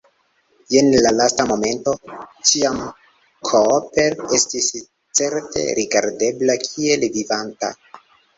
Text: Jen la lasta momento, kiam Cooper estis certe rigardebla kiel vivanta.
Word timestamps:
Jen 0.75 0.87
la 1.05 1.09
lasta 1.17 1.43
momento, 1.51 1.93
kiam 2.51 2.79
Cooper 3.51 4.17
estis 4.39 4.71
certe 5.21 5.67
rigardebla 5.83 6.59
kiel 6.65 7.07
vivanta. 7.21 7.73